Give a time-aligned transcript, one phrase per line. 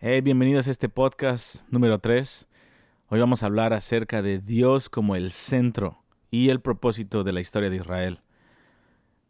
[0.00, 2.46] Hey, bienvenidos a este podcast número 3.
[3.08, 7.40] Hoy vamos a hablar acerca de Dios como el centro y el propósito de la
[7.40, 8.20] historia de Israel.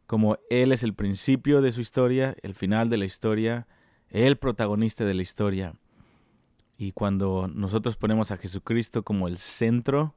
[0.06, 3.66] Como Él es el principio de su historia, el final de la historia,
[4.10, 5.72] el protagonista de la historia.
[6.76, 10.16] Y cuando nosotros ponemos a Jesucristo como el centro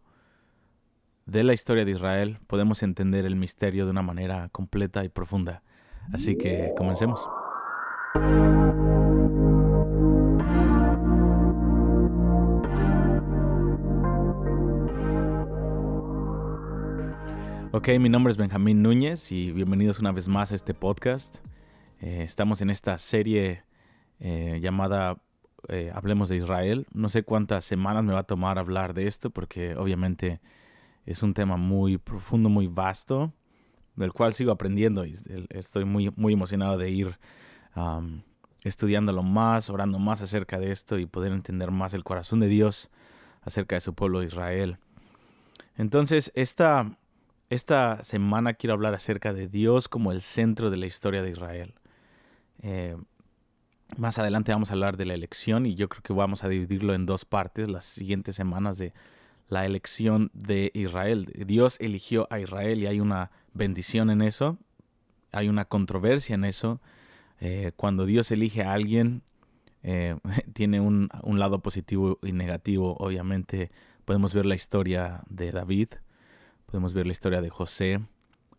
[1.27, 5.63] de la historia de Israel, podemos entender el misterio de una manera completa y profunda.
[6.11, 7.25] Así que comencemos.
[17.81, 21.37] Ok, mi nombre es Benjamín Núñez y bienvenidos una vez más a este podcast.
[21.99, 23.63] Eh, estamos en esta serie
[24.19, 25.17] eh, llamada
[25.67, 26.85] eh, Hablemos de Israel.
[26.93, 30.41] No sé cuántas semanas me va a tomar hablar de esto porque obviamente
[31.07, 33.33] es un tema muy profundo, muy vasto,
[33.95, 35.15] del cual sigo aprendiendo y
[35.49, 37.17] estoy muy, muy emocionado de ir
[38.63, 42.91] estudiándolo más, orando más acerca de esto y poder entender más el corazón de Dios
[43.41, 44.77] acerca de su pueblo Israel.
[45.77, 46.99] Entonces, esta
[47.51, 51.73] esta semana quiero hablar acerca de Dios como el centro de la historia de Israel.
[52.61, 52.95] Eh,
[53.97, 56.93] más adelante vamos a hablar de la elección y yo creo que vamos a dividirlo
[56.93, 58.93] en dos partes las siguientes semanas de
[59.49, 61.25] la elección de Israel.
[61.45, 64.57] Dios eligió a Israel y hay una bendición en eso,
[65.33, 66.79] hay una controversia en eso.
[67.41, 69.23] Eh, cuando Dios elige a alguien,
[69.83, 70.15] eh,
[70.53, 72.95] tiene un, un, lado positivo y negativo.
[72.97, 73.71] Obviamente
[74.05, 75.89] podemos ver la historia de David,
[76.71, 77.99] Podemos ver la historia de José,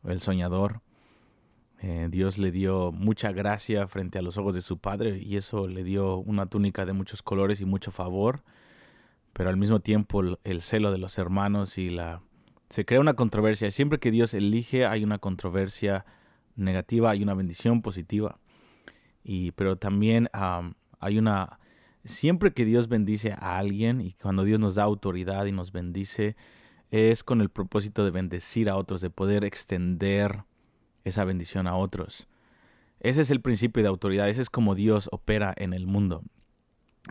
[0.05, 0.83] el soñador.
[1.81, 5.67] Eh, Dios le dio mucha gracia frente a los ojos de su padre y eso
[5.67, 8.43] le dio una túnica de muchos colores y mucho favor,
[9.33, 12.21] pero al mismo tiempo el, celo de los hermanos y la...
[12.69, 13.71] Se crea una controversia.
[13.71, 16.05] Siempre que Dios elige hay una controversia
[16.55, 18.39] negativa, hay una bendición positiva.
[19.25, 21.61] Y, pero también hay una...
[22.05, 26.37] Siempre que Dios bendice a alguien y cuando Dios nos da autoridad y nos bendice,
[26.93, 30.44] es con el propósito de bendecir a otros, de poder extender
[31.05, 32.28] esa bendición a otros.
[33.00, 36.22] Ese es el principio de autoridad, ese es como Dios opera en el mundo.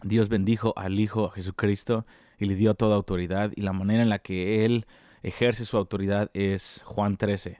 [0.03, 2.05] Dios bendijo al Hijo Jesucristo
[2.37, 4.85] y le dio toda autoridad y la manera en la que Él
[5.23, 7.59] ejerce su autoridad es Juan 13.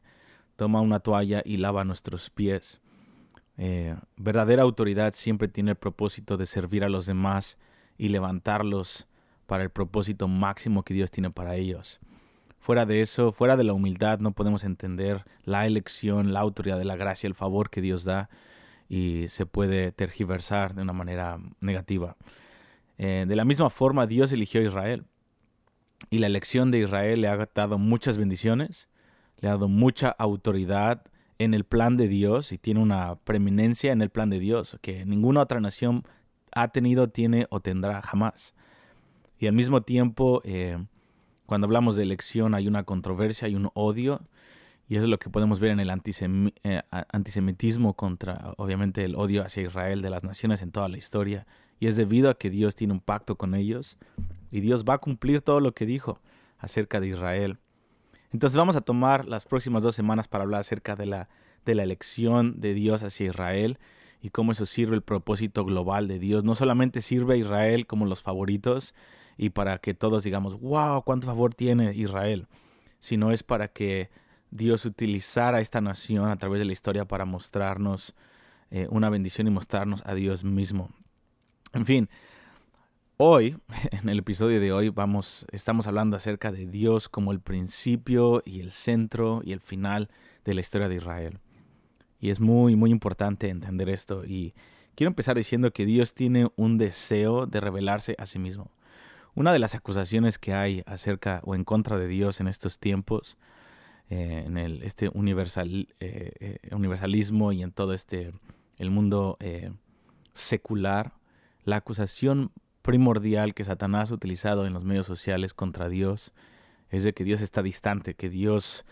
[0.56, 2.82] Toma una toalla y lava nuestros pies.
[3.58, 7.58] Eh, verdadera autoridad siempre tiene el propósito de servir a los demás
[7.98, 9.08] y levantarlos
[9.48, 12.00] para el propósito máximo que Dios tiene para ellos.
[12.62, 16.86] Fuera de eso, fuera de la humildad, no podemos entender la elección, la autoridad de
[16.86, 18.30] la gracia, el favor que Dios da
[18.88, 22.18] y se puede tergiversar de una manera negativa.
[23.00, 25.06] Eh, de la misma forma, Dios eligió a Israel
[26.12, 28.90] y la elección de Israel le ha dado muchas bendiciones,
[29.40, 31.02] le ha dado mucha autoridad
[31.40, 35.04] en el plan de Dios y tiene una preeminencia en el plan de Dios que
[35.08, 36.04] ninguna otra nación
[36.52, 38.54] ha tenido, tiene o tendrá jamás.
[39.40, 40.78] Y al mismo tiempo, eh,
[41.52, 44.22] cuando hablamos de elección hay una controversia, hay un odio,
[44.88, 46.82] y eso es lo que podemos ver en el eh,
[47.12, 51.46] antisemitismo contra, obviamente, el odio hacia Israel de las naciones en toda la historia.
[51.78, 53.98] Y es debido a que Dios tiene un pacto con ellos
[54.50, 56.22] y Dios va a cumplir todo lo que dijo
[56.58, 57.58] acerca de Israel.
[58.32, 61.28] Entonces vamos a tomar las próximas dos semanas para hablar acerca de la,
[61.66, 63.78] de la elección de Dios hacia Israel
[64.22, 66.46] y cómo eso sirve el propósito global de Dios.
[66.46, 68.96] No solamente sirve a Israel como los favoritos,
[69.38, 72.48] y para que todos digamos, wow, cuánto favor tiene Israel,
[73.00, 74.10] sino es para que
[74.52, 78.14] Dios utilizara esta nación a través de la historia para mostrarnos
[78.70, 80.90] eh, una bendición y mostrarnos a Dios mismo.
[81.74, 82.10] En fin,
[83.18, 83.58] hoy,
[83.92, 88.60] en el episodio de hoy, vamos, estamos hablando acerca de Dios como el principio y
[88.60, 90.10] el centro y el final
[90.44, 91.40] de la historia de Israel.
[92.20, 94.26] Y es muy, muy importante entender esto.
[94.26, 94.54] Y
[94.96, 98.72] quiero empezar diciendo que Dios tiene un deseo de revelarse a sí mismo.
[99.34, 103.38] Una de las acusaciones que hay acerca o en contra de Dios en estos tiempos,
[104.10, 108.34] eh, en el, este universal, eh, eh, universalismo y en todo este
[108.78, 109.38] el mundo
[110.34, 111.14] secular,
[111.64, 112.52] la acusación
[112.82, 116.34] primordial que Satanás ha utilizado en los medios sociales contra Dios
[116.90, 118.84] es de que Dios está distante, que Dios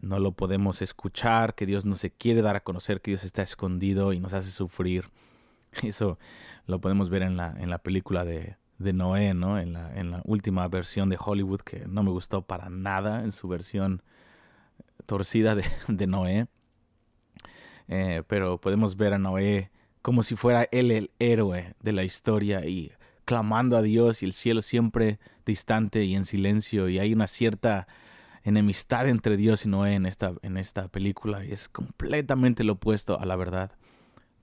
[0.00, 3.42] no lo podemos escuchar, que Dios no se quiere dar a conocer, que Dios está
[3.42, 5.10] escondido y nos hace sufrir.
[5.82, 6.18] Eso
[6.66, 9.58] lo podemos ver en la, en la película de, de Noé, ¿no?
[9.58, 13.32] En la, en la última versión de Hollywood que no me gustó para nada en
[13.32, 14.02] su versión
[15.06, 15.54] torcida
[15.88, 16.46] de, Noé.
[17.88, 19.70] Eh, pero podemos ver a Noé
[20.02, 22.92] como si fuera él el héroe de la historia y
[23.24, 27.88] clamando a Dios y el cielo siempre distante y en silencio y hay una cierta
[28.44, 33.18] enemistad entre Dios y Noé en esta, en esta película y es completamente lo opuesto
[33.18, 33.72] a la verdad.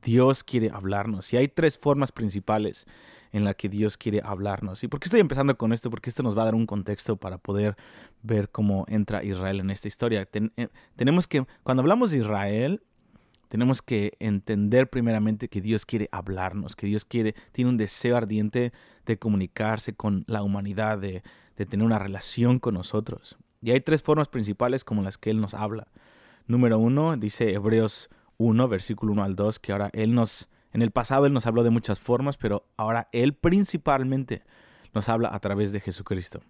[0.04, 1.34] Dios quiere hablarnos.
[1.34, 2.86] Y hay tres formas principales
[3.32, 4.84] en las que Dios quiere hablarnos.
[4.84, 5.90] ¿Y por qué estoy empezando con esto?
[5.90, 7.76] Porque esto nos va a dar un contexto para poder
[8.22, 10.28] ver cómo entra Israel en esta historia.
[10.32, 12.84] Eh, tenemos que, cuando hablamos de Israel,
[13.50, 18.72] tenemos que entender primeramente que Dios quiere hablarnos, que Dios quiere, tiene un deseo ardiente
[19.06, 21.24] de comunicarse con la humanidad, de,
[21.58, 23.38] de tener una relación con nosotros.
[23.62, 25.88] Y hay tres formas principales como las que Él nos habla.
[26.48, 28.10] Número uno, dice Hebreos
[28.44, 31.64] 1, versículo 1 al 2, que ahora Él nos, en el pasado Él nos habló
[31.64, 34.44] de muchas formas, pero ahora Él principalmente
[34.94, 36.42] nos habla a través de Jesucristo.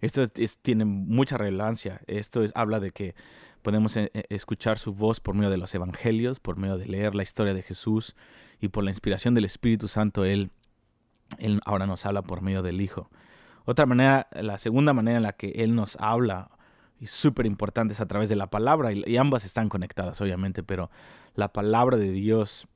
[0.00, 0.26] Esto
[0.62, 2.00] tiene mucha relevancia.
[2.06, 3.14] Esto es, habla de que
[3.62, 7.14] podemos eh, eh, escuchar su voz por medio de los evangelios, por medio de leer
[7.14, 8.14] la historia de Jesús
[8.60, 10.50] y por la inspiración del Espíritu Santo, Él,
[11.38, 13.10] él ahora nos habla por medio del Hijo.
[13.64, 16.50] Otra manera, la segunda manera en la que Él nos habla
[17.04, 20.90] y súper importantes a través de la palabra, y, ambas están conectadas obviamente, pero
[21.34, 22.66] la palabra de Dios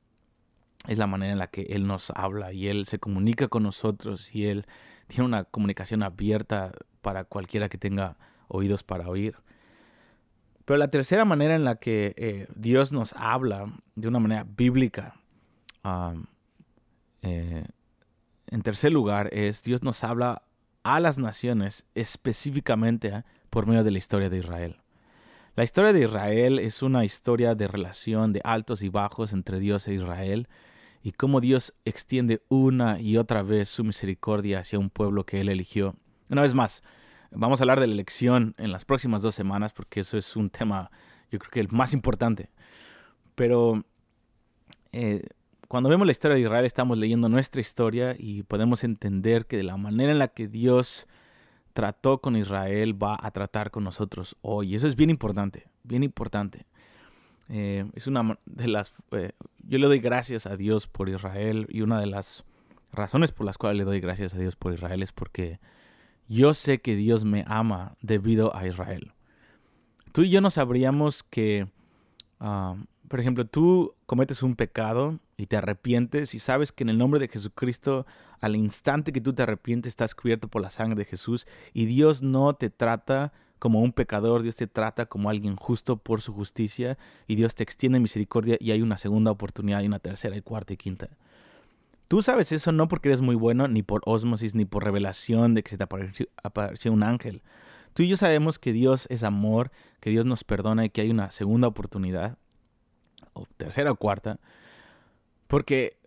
[0.87, 4.35] es la manera en la que Él nos habla y Él se comunica con nosotros
[4.35, 4.67] y Él
[5.07, 9.35] tiene una comunicación abierta para cualquiera que tenga oídos para oír.
[10.67, 15.15] Pero la tercera manera en la que eh, Dios nos habla de una manera bíblica,
[17.23, 17.65] eh,
[18.49, 20.43] en tercer lugar, es Dios nos habla
[20.83, 24.77] a las naciones específicamente por medio de la historia de Israel.
[25.55, 29.89] La historia de Israel es una historia de relación de altos y bajos entre Dios
[29.89, 30.49] e Israel
[31.03, 35.49] y cómo Dios extiende una y otra vez su misericordia hacia un pueblo que Él
[35.49, 35.97] eligió.
[36.29, 36.83] Una vez más,
[37.33, 40.51] vamos a hablar de la elección en las próximas dos semanas porque eso es un
[40.51, 40.91] tema,
[41.31, 42.51] yo creo que el más importante.
[43.35, 43.85] Pero
[44.93, 45.23] eh,
[45.69, 49.65] cuando vemos la historia de Israel estamos leyendo nuestra historia y podemos entender que de
[49.65, 51.07] la manera en la que Dios
[51.79, 54.75] trató con Israel va a tratar con nosotros hoy.
[54.75, 56.67] Eso es bien importante, bien importante.
[57.49, 58.93] Eh, es una de las...
[59.13, 59.31] Eh,
[59.63, 62.45] yo le doy gracias a Dios por Israel y una de las
[62.91, 65.61] razones por las cuales le doy gracias a Dios por Israel es porque
[66.27, 69.13] yo sé que Dios me ama debido a Israel.
[70.11, 71.69] Tú y yo no sabríamos que,
[72.41, 72.75] ah,
[73.07, 77.21] por ejemplo, tú cometes un pecado y te arrepientes y sabes que en el nombre
[77.21, 78.05] de Jesucristo
[78.41, 82.23] al instante que tú te arrepientes estás cubierto por la sangre de Jesús y Dios
[82.23, 86.97] no te trata como un pecador, Dios te trata como alguien justo por su justicia
[87.27, 90.73] y Dios te extiende misericordia y hay una segunda oportunidad y una tercera y cuarta
[90.73, 91.09] y quinta.
[92.09, 95.63] Tú sabes eso no porque eres muy bueno, ni por osmosis, ni por revelación de
[95.63, 97.43] que se te apareció, un ángel.
[97.93, 99.71] Tú y yo sabemos que Dios es amor,
[100.01, 102.39] que Dios nos perdona y que hay una segunda oportunidad,
[103.35, 104.41] o tercera o cuarta,
[105.49, 105.99] porque,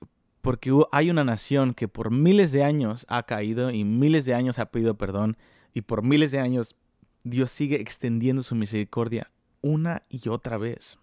[0.41, 4.59] porque hay una nación que por miles de años ha caído y miles de años
[4.59, 5.37] ha pedido perdón
[5.73, 6.75] y por miles de años
[7.23, 10.97] Dios sigue extendiendo su misericordia una y otra vez.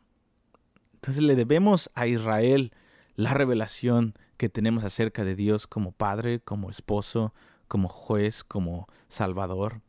[0.94, 2.72] Entonces le debemos a Israel
[3.14, 7.34] la revelación que tenemos acerca de Dios como Padre, como esposo,
[7.68, 9.80] como juez, como Salvador.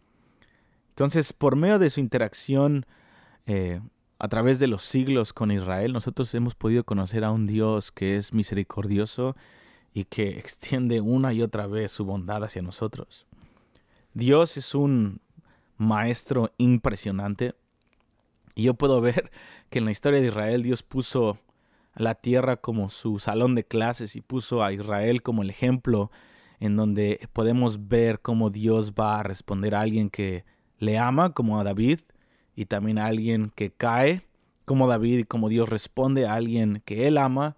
[0.90, 2.86] Entonces, por medio de su interacción
[3.46, 3.82] eh,
[4.20, 8.18] a través de los siglos con Israel, nosotros hemos podido conocer a un Dios que
[8.18, 9.36] es misericordioso
[9.94, 13.26] y que extiende una y otra vez su bondad hacia nosotros.
[14.14, 15.22] Dios es un
[15.78, 17.56] maestro impresionante
[18.56, 19.32] y yo puedo ver
[19.70, 21.40] que en la historia de Israel Dios puso
[21.96, 26.12] la tierra como su salón de clases y puso a Israel como el ejemplo
[26.60, 30.44] en donde podemos ver cómo Dios va a responder a alguien que
[30.78, 32.00] le ama como a David
[32.60, 34.24] y también a alguien que cae
[34.66, 37.56] como David y como Dios responde a alguien que él ama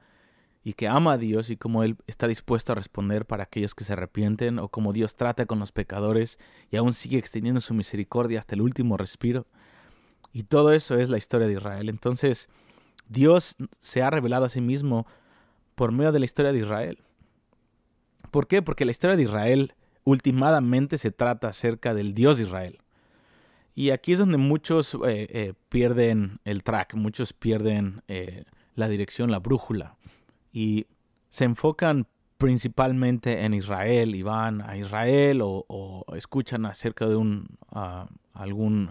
[0.63, 3.83] y que ama a Dios y como él está dispuesto a responder para aquellos que
[3.83, 6.37] se arrepienten o como Dios trata con los pecadores
[6.69, 9.47] y aún sigue extendiendo su misericordia hasta el último respiro.
[10.33, 11.89] Y todo eso es la historia de Israel.
[11.89, 12.47] Entonces,
[13.09, 15.07] Dios se ha revelado a sí mismo
[15.73, 16.99] por medio de la historia de Israel.
[18.29, 18.61] ¿Por qué?
[18.61, 22.80] Porque la historia de Israel últimamente se trata acerca del Dios de Israel.
[23.73, 24.99] Y aquí es donde muchos eh,
[25.29, 28.43] eh, pierden el track, muchos pierden eh,
[28.75, 29.95] la dirección, la brújula.
[30.51, 30.87] Y
[31.29, 38.07] se enfocan principalmente en Israel y van a Israel o, escuchan acerca de un, ah,
[38.33, 38.89] algún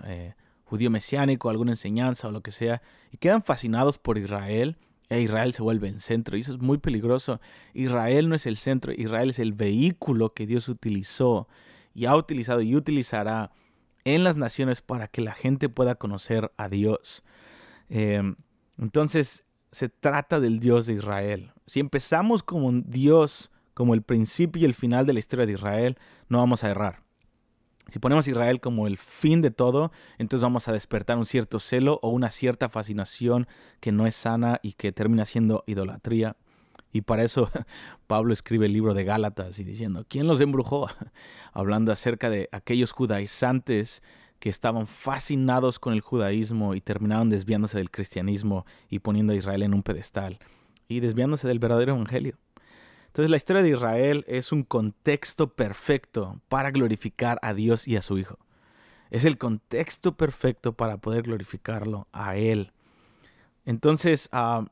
[0.64, 2.80] judío mesiánico, alguna enseñanza o lo que sea,
[3.12, 4.78] y quedan fascinados por Israel
[5.10, 6.37] e Israel se vuelve en centro.
[6.37, 7.40] Y eso es muy peligroso.
[7.75, 11.49] Israel no es el centro, Israel es el vehículo que Dios utilizó
[11.92, 13.50] y ha utilizado y utilizará
[14.04, 17.23] en las naciones para que la gente pueda conocer a Dios.
[17.88, 18.37] Em,
[18.78, 21.52] entonces, se trata del Dios de Israel.
[21.66, 25.99] Si empezamos como Dios, como el principio y el final de la historia de Israel,
[26.28, 27.02] no vamos a errar.
[27.88, 31.59] Si ponemos a Israel como el fin de todo, entonces vamos a despertar un cierto
[31.59, 33.49] celo o una cierta fascinación
[33.80, 36.37] que no es sana y que termina siendo idolatría.
[36.92, 37.49] Y para eso
[38.06, 40.88] Pablo escribe el libro de Gálatas y diciendo, ¿quién los embrujó?
[41.52, 44.02] Hablando acerca de aquellos judaizantes
[44.38, 49.62] que estaban fascinados con el judaísmo y terminaron desviándose del cristianismo y poniendo a Israel
[49.62, 50.38] en un pedestal
[50.88, 52.37] y desviándose del verdadero evangelio.
[53.09, 58.02] Entonces la historia de Israel es un contexto perfecto para glorificar a Dios y a
[58.02, 58.38] su Hijo.
[59.11, 62.73] Es el contexto perfecto para poder glorificarlo a Él.
[63.66, 64.66] Entonces, ah,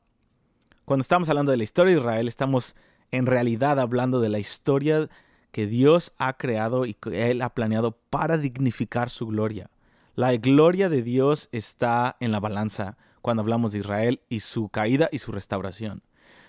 [0.88, 2.74] cuando estamos hablando de la historia de Israel, estamos
[3.10, 5.10] en realidad hablando de la historia
[5.52, 9.70] que Dios ha creado y que Él ha planeado para dignificar su gloria.
[10.14, 15.10] La gloria de Dios está en la balanza cuando hablamos de Israel y su caída
[15.12, 16.02] y su restauración.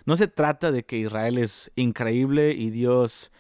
[0.06, 3.34] No se trata de que Israel es increíble y Dios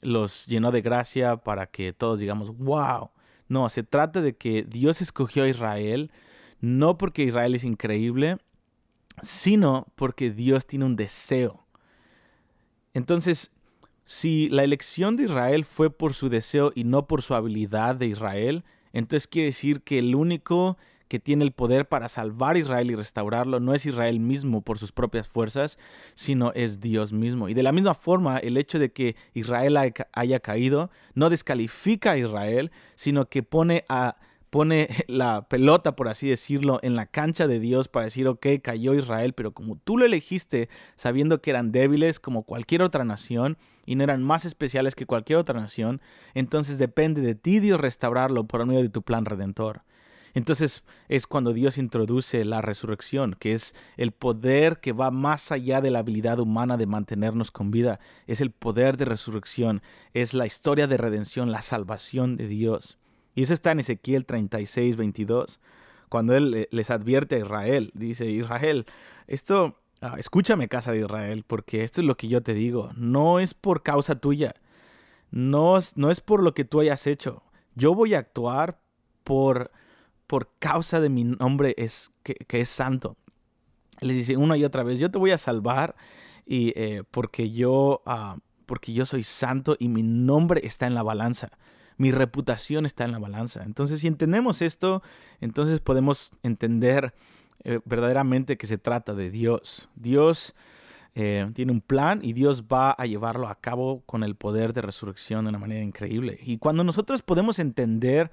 [0.00, 3.10] los llenó de gracia para que todos digamos, wow.
[3.46, 6.10] No, se trata de que Dios escogió a Israel
[6.64, 8.38] no porque Israel es increíble,
[9.22, 11.64] sino porque Dios tiene un deseo.
[12.92, 13.50] Entonces,
[14.04, 18.06] si la elección de Israel fue por su deseo y no por su habilidad de
[18.06, 20.76] Israel, entonces quiere decir que el único
[21.08, 24.78] que tiene el poder para salvar a Israel y restaurarlo no es Israel mismo por
[24.78, 25.78] sus propias fuerzas,
[26.14, 27.48] sino es Dios mismo.
[27.48, 29.76] Y de la misma forma, el hecho de que Israel
[30.12, 34.16] haya caído no descalifica a Israel, sino que pone a
[34.54, 38.94] pone la pelota, por así decirlo, en la cancha de Dios para decir, ok, cayó
[38.94, 43.96] Israel, pero como tú lo elegiste sabiendo que eran débiles como cualquier otra nación y
[43.96, 46.00] no eran más especiales que cualquier otra nación,
[46.34, 49.82] entonces depende de ti Dios restaurarlo por medio de tu plan redentor.
[50.34, 55.80] Entonces es cuando Dios introduce la resurrección, que es el poder que va más allá
[55.80, 57.98] de la habilidad humana de mantenernos con vida.
[58.28, 59.82] Es el poder de resurrección,
[60.12, 62.98] es la historia de redención, la salvación de Dios.
[63.34, 65.60] Y eso está en Ezequiel 36, 22,
[66.08, 67.90] cuando él les advierte a Israel.
[67.94, 68.86] Dice, Israel,
[69.26, 72.90] esto, ah, escúchame casa de Israel, porque esto es lo que yo te digo.
[72.96, 74.54] No es por causa tuya.
[75.30, 77.42] No, no es por lo que tú hayas hecho.
[77.74, 78.78] Yo voy a actuar
[79.24, 79.72] por,
[80.28, 83.16] por causa de mi nombre es, que, es santo.
[84.00, 85.96] Les dice una y otra vez, yo te voy a salvar
[86.46, 88.36] y, eh, porque, yo, ah,
[88.66, 91.50] porque yo soy santo y mi nombre está en la balanza
[91.96, 93.62] mi reputación está en la balanza.
[93.64, 95.02] Entonces, si entendemos esto,
[95.40, 97.14] entonces podemos entender
[97.64, 99.88] eh, verdaderamente que se trata de Dios.
[99.94, 100.54] Dios
[101.14, 104.82] eh, tiene un plan y Dios va a llevarlo a cabo con el poder de
[104.82, 106.38] resurrección de una manera increíble.
[106.42, 108.30] Y cuando nosotros podemos entender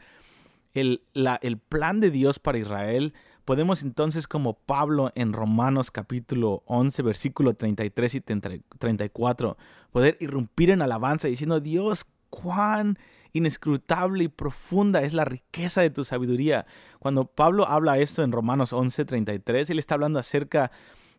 [0.73, 1.03] el,
[1.41, 3.13] el plan de Dios para Israel,
[3.45, 9.57] podemos entonces como Pablo en Romanos capítulo 11, versículo 33 y 34,
[9.91, 12.97] poder irrumpir en alabanza diciendo, Dios, cuán
[13.33, 16.65] inescrutable y profunda es la riqueza de tu sabiduría.
[16.99, 20.71] Cuando Pablo habla esto en Romanos 11:33, él está hablando acerca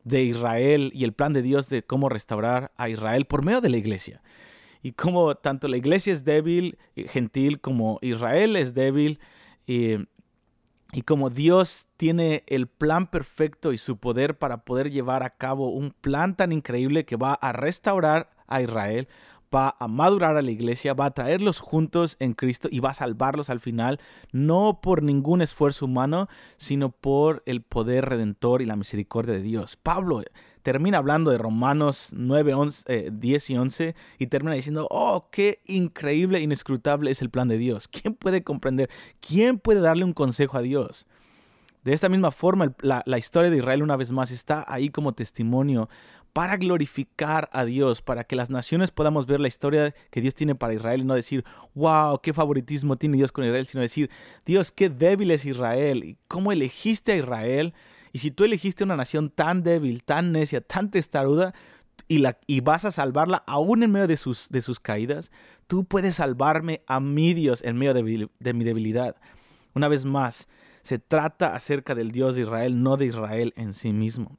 [0.04, 3.68] de Israel y el plan de Dios de cómo restaurar a Israel por medio de
[3.68, 4.22] la iglesia.
[4.82, 9.20] Y como tanto la iglesia es débil, gentil, como Israel es débil,
[9.64, 9.94] y,
[10.92, 15.70] y como Dios tiene el plan perfecto y su poder para poder llevar a cabo
[15.70, 19.08] un plan tan increíble que va a restaurar a Israel,
[19.54, 22.94] va a madurar a la iglesia, va a traerlos juntos en Cristo y va a
[22.94, 24.00] salvarlos al final,
[24.32, 29.76] no por ningún esfuerzo humano, sino por el poder redentor y la misericordia de Dios.
[29.76, 30.22] Pablo
[30.62, 36.40] termina hablando de Romanos 9, 11, 10 y 11 y termina diciendo, oh, qué increíble
[36.40, 37.88] inescrutable es el plan de Dios.
[37.88, 38.88] ¿Quién puede comprender?
[39.20, 41.06] ¿Quién puede darle un consejo a Dios?
[41.84, 45.88] De esta misma forma, la, historia de Israel una vez más está ahí como testimonio
[46.32, 50.54] para glorificar a Dios, para que las naciones podamos ver la historia que Dios tiene
[50.54, 54.10] para Israel y no decir, wow, qué favoritismo tiene Dios con Israel, sino decir,
[54.46, 57.74] Dios, qué débil es Israel, y cómo elegiste a Israel,
[58.12, 61.54] y si tú elegiste una nación tan débil, tan necia, tan testaruda,
[62.08, 65.30] y, la, y vas a salvarla aún en medio de sus, de sus caídas,
[65.66, 69.16] tú puedes salvarme a mi Dios en medio de, de mi debilidad.
[69.74, 70.48] Una vez más,
[70.82, 74.36] se trata acerca del Dios de Israel, no de Israel en sí mismo.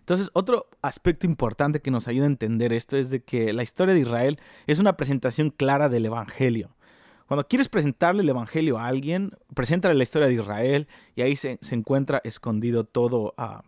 [0.00, 3.94] Entonces, otro aspecto importante que nos ayuda a entender esto es de que la historia
[3.94, 6.70] de Israel es una presentación clara del Evangelio.
[7.26, 11.58] Cuando quieres presentarle el Evangelio a alguien, preséntale la historia de Israel y ahí se,
[11.70, 13.62] encuentra escondido todo, uh,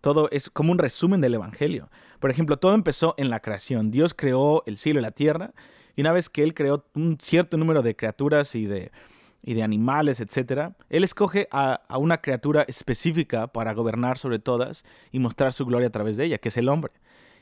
[0.00, 1.90] todo es como un resumen del Evangelio.
[2.18, 3.90] Por ejemplo, todo empezó en la creación.
[3.90, 5.52] Dios creó el cielo y la tierra
[5.96, 8.90] y una vez que Él creó un cierto número de criaturas y de,
[9.44, 15.18] y de animales, etc., Él escoge a, una criatura específica para gobernar sobre todas y
[15.18, 16.92] mostrar su gloria a través de ella, que es el hombre.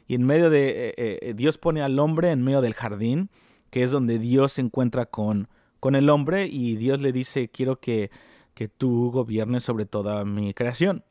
[0.09, 3.30] Y en medio de, eh, eh, eh, Dios pone al hombre en medio del jardín,
[3.71, 7.78] que es donde Dios se encuentra con, con el hombre y Dios le dice, quiero
[7.78, 8.11] que,
[8.54, 11.04] que tú gobiernes sobre toda mi creación.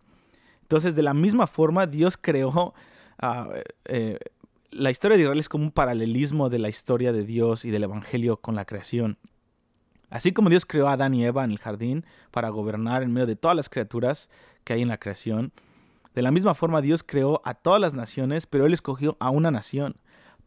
[0.63, 2.73] Entonces, de la misma forma, Dios creó
[3.17, 3.49] ah,
[4.71, 7.83] la historia de Israel es como un paralelismo de la historia de Dios y del
[7.83, 9.17] Evangelio con la creación.
[10.11, 13.25] Así como Dios creó a Adán y Eva en el jardín para gobernar en medio
[13.25, 14.29] de todas las criaturas
[14.63, 15.53] que hay en la creación,
[16.13, 19.49] de la misma forma Dios creó a todas las naciones, pero Él escogió a una
[19.49, 19.95] nación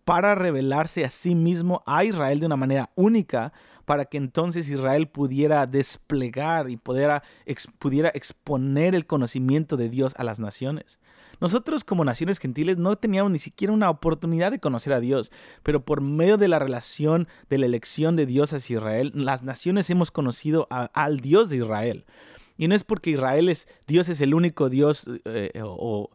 [0.05, 3.55] para revelarse a sí mismo a Israel de una manera única,
[3.87, 7.23] para que entonces Israel pudiera desplegar y pudiera,
[7.79, 11.01] pudiera exponer el conocimiento de Dios a las naciones.
[11.45, 15.31] Nosotros como naciones gentiles no teníamos ni siquiera una oportunidad de conocer a Dios,
[15.63, 19.91] pero por medio de la relación de la elección de Dios hacia Israel, las naciones
[19.91, 22.07] hemos conocido al Dios de Israel.
[22.57, 26.09] Y no es porque Israel es, Dios es el único Dios eh, o...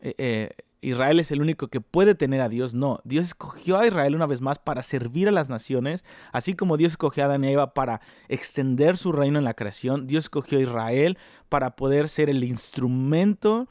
[0.00, 2.72] Eh, eh, Israel es el único que puede tener a Dios.
[2.74, 6.78] No, Dios escogió a Israel una vez más para servir a las naciones, así como
[6.78, 10.06] Dios escogió a Adán y Eva para extender su reino en la creación.
[10.06, 11.18] Dios escogió a Israel
[11.50, 13.68] para poder ser el instrumento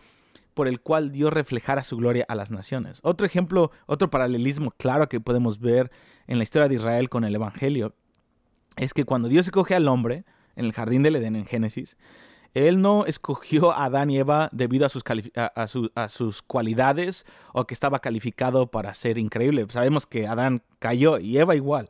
[0.60, 3.00] por el cual Dios reflejara su gloria a las naciones.
[3.02, 5.90] Otro ejemplo, otro paralelismo claro que podemos ver
[6.28, 7.96] en la historia de Israel con el Evangelio
[8.76, 10.26] es que cuando Dios escoge al hombre
[10.58, 11.96] en el jardín del Edén en Génesis,
[12.56, 15.02] él no escogió a Adán y Eva debido a sus,
[15.96, 19.66] a, sus, cualidades o que estaba calificado para ser increíble.
[19.70, 21.90] Sabemos que Adán cayó y Eva igual.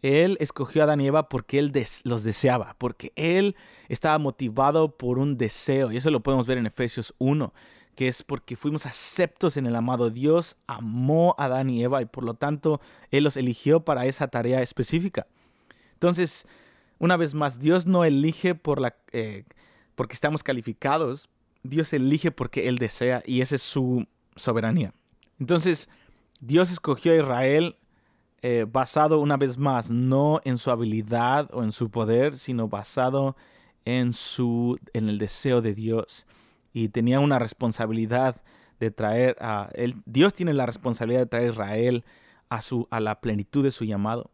[0.00, 3.54] Él escogió a Adán y Eva porque él los deseaba, porque él
[3.90, 5.92] estaba motivado por un deseo.
[5.92, 7.52] Y eso lo podemos ver en Efesios 1,
[7.94, 12.06] que es porque fuimos aceptos en el amado Dios, amó a Adán y Eva y
[12.06, 12.80] por lo tanto
[13.10, 15.26] él los eligió para esa tarea específica.
[15.94, 16.46] Entonces,
[16.98, 18.96] una vez más, Dios no elige por la...
[19.12, 19.44] Eh,
[19.94, 21.28] porque estamos calificados,
[21.62, 24.06] Dios elige porque Él desea y esa es su
[24.36, 24.94] soberanía.
[25.38, 25.88] Entonces,
[26.40, 27.76] Dios escogió a Israel
[28.42, 33.36] eh, basado una vez más no en su habilidad o en su poder, sino basado
[33.84, 36.26] en, su, en el deseo de Dios.
[36.72, 38.42] Y tenía una responsabilidad
[38.80, 39.96] de traer a él.
[40.06, 42.04] Dios tiene la responsabilidad de traer a Israel
[42.48, 44.30] a, su, a la plenitud de su llamado.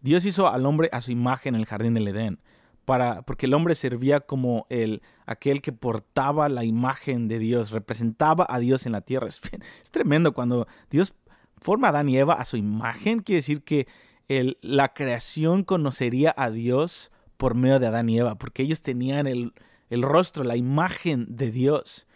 [0.00, 2.40] Dios hizo al hombre a su imagen en el jardín del Edén
[2.84, 8.46] para, porque el hombre servía como el, aquel que portaba la imagen de Dios, representaba
[8.48, 9.28] a Dios en la tierra.
[9.82, 11.14] Es, tremendo cuando Dios
[11.60, 13.86] forma a Adán y Eva a su imagen, quiere decir que
[14.28, 19.26] el, la creación conocería a Dios por medio de Adán y Eva, porque ellos tenían
[19.26, 19.52] el,
[19.92, 22.06] el rostro, la imagen de Dios.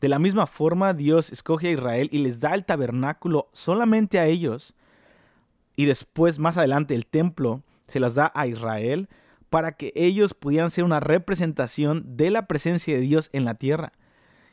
[0.00, 4.26] De la misma forma, Dios escoge a Israel y les da el tabernáculo solamente a
[4.26, 4.74] ellos.
[5.76, 9.08] Y después, más adelante, el templo se las da a Israel
[9.50, 13.92] para que ellos pudieran ser una representación de la presencia de Dios en la tierra.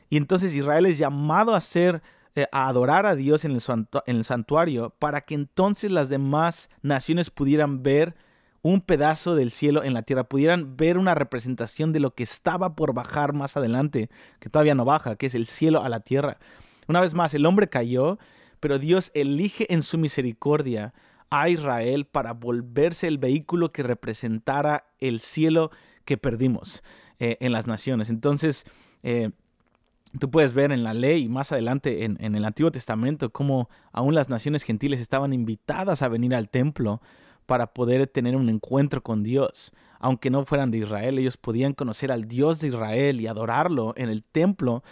[0.08, 2.02] Y entonces Israel es llamado a ser
[2.36, 3.62] eh, a adorar a Dios en el,
[4.06, 8.14] en el santuario para que entonces las demás naciones pudieran ver
[8.62, 12.74] un pedazo del cielo en la tierra, pudieran ver una representación de lo que estaba
[12.74, 16.38] por bajar más adelante, que todavía no baja, que es el cielo a la tierra.
[16.86, 18.18] Una vez más, el hombre cayó,
[18.58, 20.92] pero Dios elige en su misericordia
[21.30, 25.70] a Israel para volverse el vehículo que representara el cielo
[26.04, 26.82] que perdimos
[27.18, 28.10] eh, en las naciones.
[28.10, 28.66] Entonces,
[29.02, 29.30] eh,
[30.18, 33.70] tú puedes ver en la ley y más adelante en, en, el Antiguo Testamento cómo
[33.92, 37.00] aún las naciones gentiles estaban invitadas a venir al templo
[37.50, 39.72] para poder tener un encuentro con Dios.
[39.98, 44.08] Aunque no fueran de Israel, ellos podían conocer al Dios de Israel y adorarlo en
[44.08, 44.84] el templo.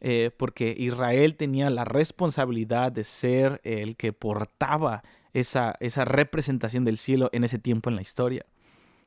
[0.00, 5.02] Eh, porque Israel tenía la responsabilidad de ser el que portaba
[5.34, 8.46] esa, esa representación del cielo en ese tiempo en la historia.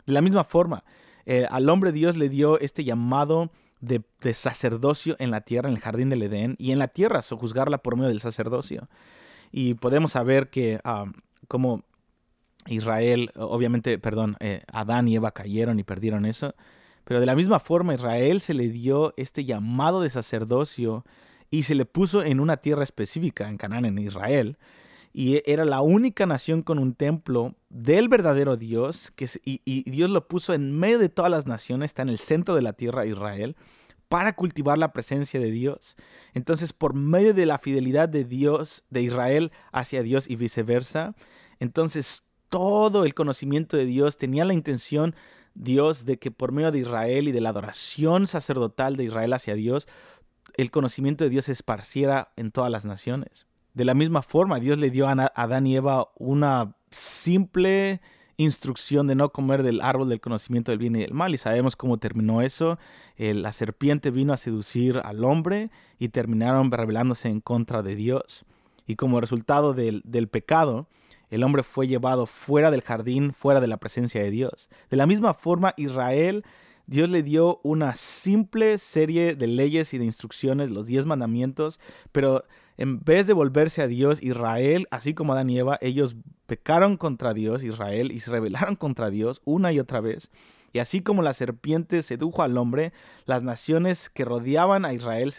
[0.06, 0.84] De la misma forma,
[1.26, 5.82] eh, al hombre Dios le dio este llamado de, sacerdocio en la tierra, en el
[5.82, 8.88] jardín del Edén, y en la tierra, juzgarla por medio del sacerdocio.
[9.52, 11.06] Y podemos saber que ah,
[11.48, 11.84] como
[12.68, 16.56] Israel, obviamente, perdón, eh, Adán y Eva cayeron y perdieron eso,
[17.04, 21.04] pero de la misma forma Israel se le dio este llamado de sacerdocio
[21.50, 24.58] y se le puso en una tierra específica, en Canaán, en Israel,
[25.14, 30.10] y e, era la única nación con un templo del verdadero Dios, que, y, Dios
[30.10, 33.06] lo puso en medio de todas las naciones, está en el centro de la tierra
[33.06, 33.56] Israel,
[34.08, 35.96] para cultivar la presencia de Dios.
[36.34, 41.16] Entonces, por medio de la fidelidad de Dios, de Israel hacia Dios y viceversa,
[41.60, 45.16] entonces todo el conocimiento de Dios tenía la intención
[45.56, 49.56] Dios de que por medio de Israel y de la adoración sacerdotal de Israel hacia
[49.56, 49.88] Dios,
[50.58, 53.48] el conocimiento de Dios se esparciera en todas las naciones.
[53.74, 58.02] De la misma forma, Dios le dio a Adán y Eva una simple
[58.36, 61.34] instrucción de no comer del árbol del conocimiento del bien y del mal.
[61.34, 62.80] Y sabemos cómo terminó eso.
[63.18, 68.44] la serpiente vino a seducir al hombre y terminaron rebelándose en contra de Dios.
[68.88, 70.88] Y como resultado del pecado,
[71.32, 74.70] el hombre fue llevado fuera del jardín, fuera de la presencia de Dios.
[74.92, 76.44] De la misma forma, Israel
[76.92, 81.80] Dios le dio una simple serie de leyes y de instrucciones, los diez mandamientos,
[82.12, 82.44] pero
[82.82, 86.16] en vez de volverse a Dios, Israel, así como Adán y Eva, ellos
[86.48, 90.32] pecaron contra Dios, Israel, y se rebelaron contra Dios una y otra vez.
[90.74, 92.92] Y así como la serpiente sedujo al hombre,
[93.26, 95.32] las naciones que rodeaban a Israel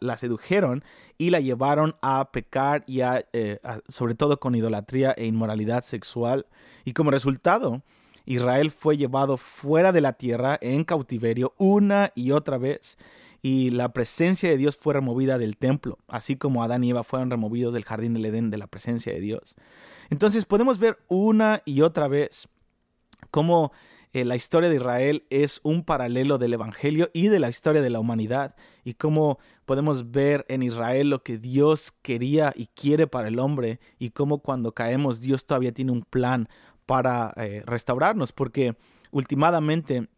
[0.00, 0.82] la, sedujeron
[1.18, 6.46] y la llevaron a pecar y eh, sobre todo con idolatría e inmoralidad sexual.
[6.86, 7.82] Y como resultado,
[8.24, 12.96] Israel fue llevado fuera de la tierra en cautiverio una y otra vez.
[13.42, 17.30] Y la presencia de Dios fue removida del templo, así como Adán y Eva fueron
[17.30, 19.56] removidos del jardín del Edén de la presencia de Dios.
[20.10, 22.48] Entonces podemos ver una y otra vez
[23.30, 23.72] cómo
[24.12, 27.90] eh, la historia de Israel es un paralelo del Evangelio y de la historia de
[27.90, 33.28] la humanidad y cómo podemos ver en Israel lo que Dios quería y quiere para
[33.28, 36.48] el hombre y cómo cuando caemos Dios todavía tiene un plan
[36.86, 38.74] para eh, restaurarnos porque
[39.12, 40.08] últimamente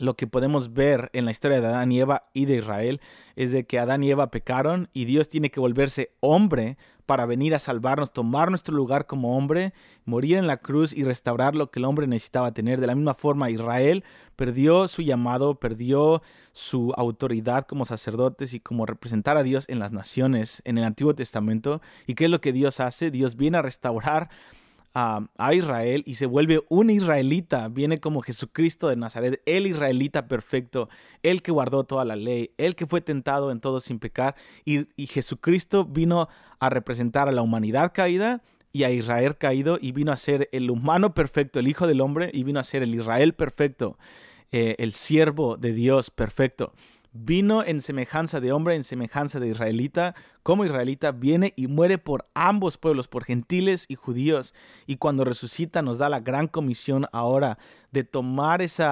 [0.00, 3.00] lo que podemos ver en la historia de Adán y Eva y de Israel
[3.36, 7.54] es de que Adán y Eva pecaron y Dios tiene que volverse hombre para venir
[7.54, 11.80] a salvarnos, tomar nuestro lugar como hombre, morir en la cruz y restaurar lo que
[11.80, 12.80] el hombre necesitaba tener.
[12.80, 14.04] De la misma forma, Israel
[14.36, 19.92] perdió su llamado, perdió su autoridad como sacerdotes y como representar a Dios en las
[19.92, 21.82] naciones en el Antiguo Testamento.
[22.06, 23.10] ¿Y qué es lo que Dios hace?
[23.10, 24.30] Dios viene a restaurar
[24.94, 27.68] a, Israel y se vuelve un israelita.
[27.68, 30.88] Viene como Jesucristo de Nazaret, el israelita perfecto,
[31.22, 34.34] el que guardó toda la ley, el que fue tentado en todo sin pecar.
[34.64, 40.12] Y, Jesucristo vino a representar a la humanidad caída y a Israel caído y vino
[40.12, 43.34] a ser el humano perfecto, el Hijo del Hombre, y vino a ser el Israel
[43.34, 43.98] perfecto,
[44.52, 46.72] eh, el siervo de Dios perfecto.
[47.12, 52.28] Vino en semejanza de hombre, en semejanza de israelita, como israelita, viene y muere por
[52.34, 54.54] ambos pueblos, por gentiles y judíos.
[54.86, 57.58] Y cuando resucita nos da la gran comisión ahora
[57.90, 58.84] de tomar ese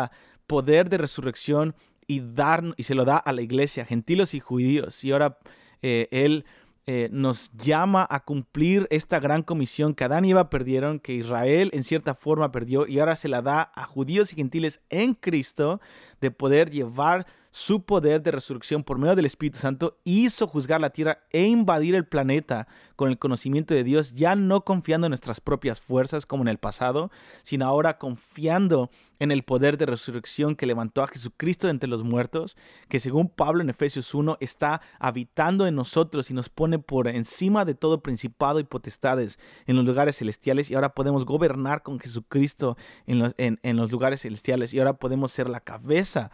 [0.48, 1.76] poder de resurrección
[2.08, 5.04] y dar, y se lo da a la iglesia, gentiles y judíos.
[5.04, 5.38] Y ahora
[5.82, 6.44] eh, Él
[6.90, 11.70] eh, nos llama a cumplir esta gran comisión que Adán y Eva perdieron, que Israel
[11.74, 15.82] en cierta forma perdió, y ahora se la da a judíos y gentiles en Cristo
[16.22, 20.90] de poder llevar su poder de resurrección por medio del Espíritu Santo hizo juzgar la
[20.90, 25.40] tierra e invadir el planeta con el conocimiento de Dios, ya no confiando en nuestras
[25.40, 27.10] propias fuerzas como en el pasado,
[27.42, 32.56] sino ahora confiando en el poder de resurrección que levantó a Jesucristo entre los muertos,
[32.88, 37.64] que según Pablo en Efesios 1 está habitando en nosotros y nos pone por encima
[37.64, 42.76] de todo principado y potestades en los lugares celestiales y ahora podemos gobernar con Jesucristo
[43.06, 46.30] en los, en los lugares celestiales y ahora podemos ser la cabeza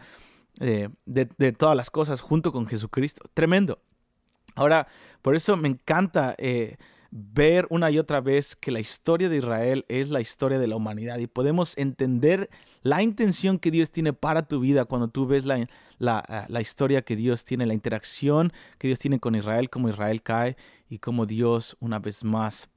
[0.59, 3.29] eh, de, todas las cosas junto con Jesucristo.
[3.33, 3.79] Tremendo.
[4.55, 4.87] Ahora,
[5.21, 6.77] por eso me encanta eh,
[7.11, 10.77] ver una y otra vez que la historia de Israel es la historia de la
[10.77, 12.49] humanidad y podemos entender
[12.83, 16.61] la intención que Dios tiene para tu vida cuando tú ves la, la, eh, la
[16.61, 20.55] historia que Dios tiene, la interacción que Dios tiene con Israel, cómo Israel cae
[20.89, 22.69] y cómo Dios una vez más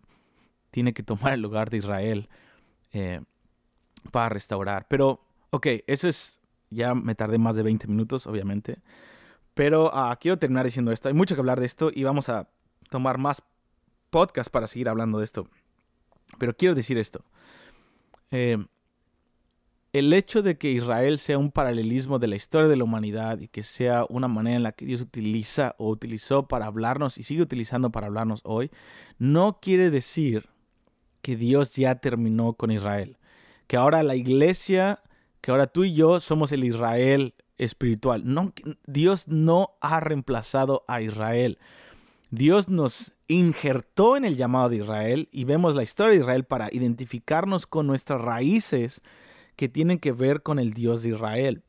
[0.72, 2.28] tiene que tomar el lugar de Israel
[4.10, 4.86] para restaurar.
[4.88, 8.78] Pero, ok, eso es ya me tardé más de 20 minutos, obviamente.
[9.54, 11.08] Pero ah, quiero terminar diciendo esto.
[11.08, 12.48] Hay mucho que hablar de esto y vamos a
[12.90, 13.42] tomar más
[14.10, 15.48] podcast para seguir hablando de esto.
[16.38, 17.24] Pero quiero decir esto.
[18.30, 18.58] Eh,
[19.92, 23.48] el hecho de que Israel sea un paralelismo de la historia de la humanidad y
[23.48, 27.42] que sea una manera en la que Dios utiliza o utilizó para hablarnos y sigue
[27.42, 28.70] utilizando para hablarnos hoy,
[29.18, 30.50] no quiere decir
[31.22, 33.16] que Dios ya terminó con Israel.
[33.66, 35.00] Que ahora la iglesia
[35.48, 38.22] que ahora tú y yo somos el Israel espiritual.
[38.86, 41.58] Dios no ha reemplazado a Israel.
[42.30, 46.68] Dios nos injertó en el llamado de Israel y vemos la historia de Israel para
[46.70, 49.00] identificarnos con nuestras raíces
[49.56, 51.62] que tienen que ver con el Dios de Israel.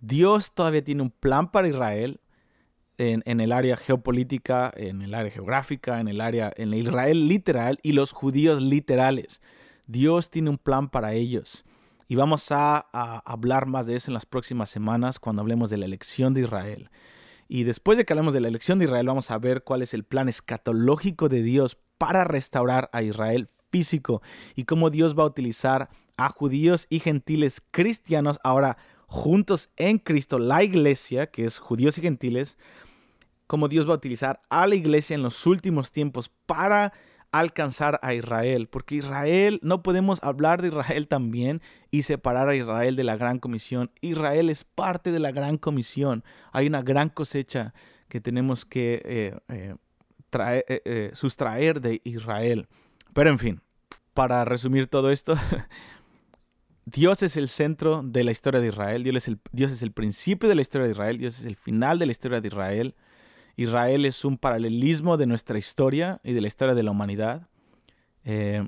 [0.00, 2.18] Dios todavía tiene un plan para Israel
[2.98, 7.78] en, en, el área geopolítica, en el área geográfica, en el área, en Israel literal
[7.84, 9.40] y los judíos literales.
[9.86, 11.64] Dios tiene un plan para ellos.
[12.10, 12.88] Y vamos a,
[13.24, 16.90] hablar más de eso en las próximas semanas cuando hablemos de la elección de Israel.
[17.46, 19.94] Y después de que hablemos de la elección de Israel, vamos a ver cuál es
[19.94, 24.22] el plan escatológico de Dios para restaurar a Israel físico
[24.56, 30.40] y cómo Dios va a utilizar a judíos y gentiles cristianos ahora juntos en Cristo,
[30.40, 32.58] la iglesia, que es judíos y gentiles,
[33.46, 36.92] cómo Dios va a utilizar a la iglesia en los últimos tiempos para
[37.32, 42.96] alcanzar a Israel, porque Israel, no podemos hablar de Israel también y separar a Israel
[42.96, 43.90] de la gran comisión.
[44.00, 46.24] Israel es parte de la gran comisión.
[46.52, 47.72] Hay una gran cosecha
[48.08, 49.76] que tenemos que eh, eh,
[50.32, 52.68] eh, sustraer de Israel.
[53.12, 53.60] Pero en fin,
[54.14, 55.34] para resumir todo esto,
[56.84, 59.92] Dios es el centro de la historia de Israel, Dios es, el, Dios es el
[59.92, 62.94] principio de la historia de Israel, Dios es el final de la historia de Israel.
[63.62, 67.46] Israel es un paralelismo de nuestra historia y de la historia de la humanidad.
[68.24, 68.66] Eh,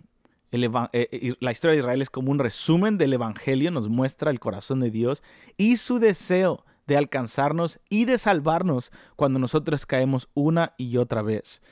[0.50, 4.81] eh, la historia de Israel es como un resumen del Evangelio, nos muestra el corazón
[4.81, 5.22] de Dios
[5.57, 11.62] y su deseo de alcanzarnos y de salvarnos cuando nosotros caemos una y otra vez.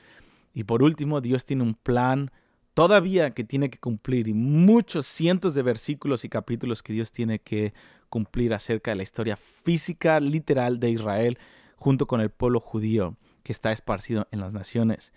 [0.54, 2.30] Y por último, Dios tiene un plan
[2.72, 7.38] todavía que tiene que cumplir y muchos cientos de versículos y capítulos que Dios tiene
[7.38, 7.74] que
[8.08, 11.38] cumplir acerca de la historia física, literal de Israel
[11.80, 15.12] junto con el pueblo judío que está esparcido en las naciones.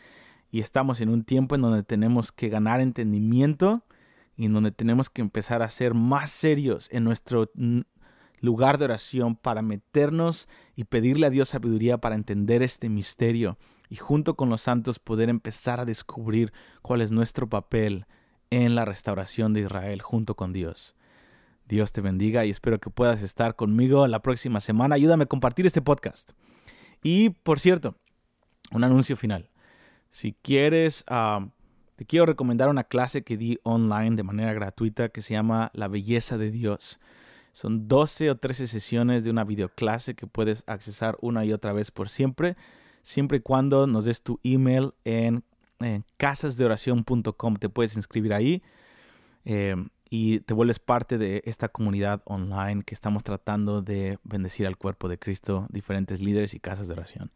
[0.50, 3.84] Y estamos en un tiempo en donde tenemos que ganar entendimiento
[4.36, 7.52] y en donde tenemos que empezar a ser más serios en nuestro
[8.40, 13.58] lugar de oración para meternos y pedirle a Dios sabiduría para entender este misterio
[13.90, 18.06] y junto con los santos poder empezar a descubrir cuál es nuestro papel
[18.50, 20.96] en la restauración de Israel junto con Dios.
[21.68, 24.96] Dios te bendiga y espero que puedas estar conmigo la próxima semana.
[24.96, 26.32] Ayúdame a compartir este podcast.
[27.04, 27.96] Y por cierto,
[28.72, 29.50] un anuncio final.
[30.10, 31.48] Si quieres, ah,
[31.96, 35.88] te quiero recomendar una clase que di online de manera gratuita que se llama La
[35.88, 37.00] Belleza de Dios.
[37.52, 41.92] Son 12 o 13 sesiones de una videoclase que puedes accesar una y otra vez
[41.92, 42.56] por siempre
[43.04, 45.44] siempre y cuando nos des tu email en,
[46.16, 47.56] casasdeoración.com.
[47.58, 48.64] Te puedes inscribir ahí
[49.44, 49.76] eh,
[50.16, 55.10] y te vuelves parte de esta comunidad online que estamos tratando de bendecir al cuerpo
[55.10, 57.32] de Cristo, diferentes líderes y casas de oración.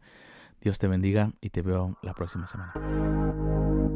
[0.60, 3.87] Dios te bendiga y te veo la próxima semana.